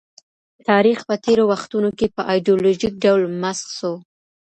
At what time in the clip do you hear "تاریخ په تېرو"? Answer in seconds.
0.69-1.43